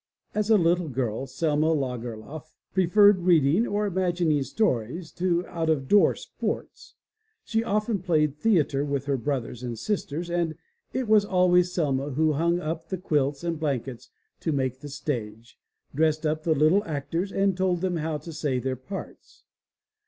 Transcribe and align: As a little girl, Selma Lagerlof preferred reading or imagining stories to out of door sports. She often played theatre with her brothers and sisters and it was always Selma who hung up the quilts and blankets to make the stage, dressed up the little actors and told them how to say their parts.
As 0.33 0.49
a 0.49 0.57
little 0.57 0.89
girl, 0.89 1.27
Selma 1.27 1.67
Lagerlof 1.71 2.55
preferred 2.73 3.19
reading 3.19 3.67
or 3.67 3.85
imagining 3.85 4.41
stories 4.41 5.11
to 5.11 5.45
out 5.45 5.69
of 5.69 5.87
door 5.87 6.15
sports. 6.15 6.95
She 7.43 7.63
often 7.63 7.99
played 7.99 8.35
theatre 8.35 8.83
with 8.83 9.05
her 9.05 9.15
brothers 9.15 9.61
and 9.61 9.77
sisters 9.77 10.27
and 10.31 10.55
it 10.91 11.07
was 11.07 11.23
always 11.23 11.71
Selma 11.71 12.09
who 12.09 12.33
hung 12.33 12.59
up 12.59 12.89
the 12.89 12.97
quilts 12.97 13.43
and 13.43 13.59
blankets 13.59 14.09
to 14.39 14.51
make 14.51 14.79
the 14.79 14.89
stage, 14.89 15.59
dressed 15.93 16.25
up 16.25 16.41
the 16.41 16.55
little 16.55 16.83
actors 16.85 17.31
and 17.31 17.55
told 17.55 17.81
them 17.81 17.97
how 17.97 18.17
to 18.17 18.33
say 18.33 18.57
their 18.57 18.75
parts. 18.75 19.43